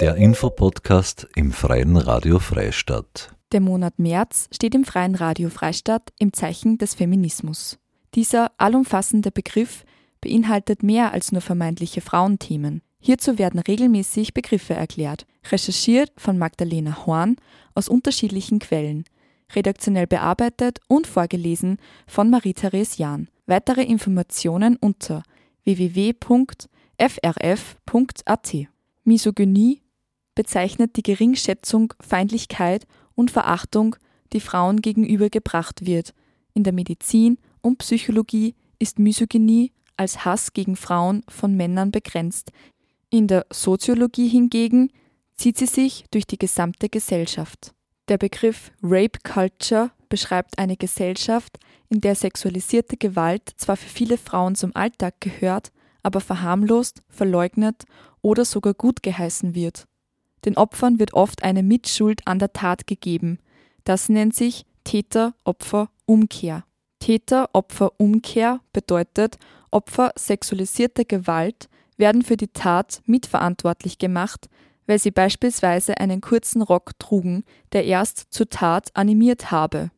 Der 0.00 0.16
Infopodcast 0.16 1.28
im 1.36 1.52
Freien 1.52 1.96
Radio 1.96 2.38
Freistadt. 2.38 3.36
Der 3.52 3.60
Monat 3.60 3.98
März 3.98 4.48
steht 4.50 4.74
im 4.74 4.84
Freien 4.84 5.14
Radio 5.14 5.48
Freistadt 5.48 6.12
im 6.18 6.32
Zeichen 6.32 6.78
des 6.78 6.94
Feminismus. 6.94 7.78
Dieser 8.14 8.50
allumfassende 8.58 9.30
Begriff 9.30 9.84
beinhaltet 10.20 10.82
mehr 10.82 11.12
als 11.12 11.30
nur 11.30 11.40
vermeintliche 11.40 12.00
Frauenthemen. 12.00 12.82
Hierzu 12.98 13.38
werden 13.38 13.60
regelmäßig 13.60 14.34
Begriffe 14.34 14.74
erklärt, 14.74 15.26
recherchiert 15.50 16.10
von 16.16 16.38
Magdalena 16.38 17.06
Horn 17.06 17.36
aus 17.74 17.88
unterschiedlichen 17.88 18.58
Quellen, 18.58 19.04
redaktionell 19.54 20.06
bearbeitet 20.06 20.80
und 20.88 21.06
vorgelesen 21.06 21.76
von 22.06 22.30
Marie-Therese 22.30 22.98
Jahn. 22.98 23.28
Weitere 23.46 23.82
Informationen 23.82 24.76
unter 24.76 25.22
www.frf.at. 25.64 26.26
Misogynie 29.04 29.81
bezeichnet 30.34 30.96
die 30.96 31.02
Geringschätzung, 31.02 31.94
Feindlichkeit 32.00 32.86
und 33.14 33.30
Verachtung, 33.30 33.96
die 34.32 34.40
Frauen 34.40 34.80
gegenüber 34.80 35.28
gebracht 35.28 35.84
wird. 35.86 36.14
In 36.54 36.64
der 36.64 36.72
Medizin 36.72 37.38
und 37.60 37.78
Psychologie 37.78 38.54
ist 38.78 38.98
Misogynie 38.98 39.72
als 39.96 40.24
Hass 40.24 40.52
gegen 40.52 40.76
Frauen 40.76 41.22
von 41.28 41.56
Männern 41.56 41.90
begrenzt. 41.90 42.50
In 43.10 43.26
der 43.28 43.46
Soziologie 43.52 44.28
hingegen 44.28 44.90
zieht 45.36 45.58
sie 45.58 45.66
sich 45.66 46.04
durch 46.10 46.26
die 46.26 46.38
gesamte 46.38 46.88
Gesellschaft. 46.88 47.72
Der 48.08 48.18
Begriff 48.18 48.72
Rape 48.82 49.18
Culture 49.22 49.90
beschreibt 50.08 50.58
eine 50.58 50.76
Gesellschaft, 50.76 51.58
in 51.88 52.00
der 52.00 52.14
sexualisierte 52.14 52.96
Gewalt 52.96 53.52
zwar 53.56 53.76
für 53.76 53.88
viele 53.88 54.18
Frauen 54.18 54.54
zum 54.54 54.74
Alltag 54.74 55.20
gehört, 55.20 55.72
aber 56.02 56.20
verharmlost, 56.20 57.02
verleugnet 57.08 57.84
oder 58.22 58.44
sogar 58.44 58.74
gut 58.74 59.02
geheißen 59.02 59.54
wird. 59.54 59.86
Den 60.44 60.56
Opfern 60.56 60.98
wird 60.98 61.14
oft 61.14 61.44
eine 61.44 61.62
Mitschuld 61.62 62.26
an 62.26 62.38
der 62.38 62.52
Tat 62.52 62.86
gegeben. 62.86 63.38
Das 63.84 64.08
nennt 64.08 64.34
sich 64.34 64.66
Täter-Opfer-Umkehr. 64.84 66.64
Täter-Opfer-Umkehr 66.98 68.60
bedeutet, 68.72 69.38
Opfer 69.70 70.12
sexualisierter 70.16 71.04
Gewalt 71.04 71.68
werden 71.96 72.22
für 72.22 72.36
die 72.36 72.48
Tat 72.48 73.00
mitverantwortlich 73.06 73.98
gemacht, 73.98 74.48
weil 74.86 74.98
sie 74.98 75.12
beispielsweise 75.12 75.98
einen 75.98 76.20
kurzen 76.20 76.60
Rock 76.60 76.98
trugen, 76.98 77.44
der 77.72 77.84
erst 77.84 78.26
zur 78.30 78.48
Tat 78.48 78.90
animiert 78.94 79.52
habe 79.52 79.92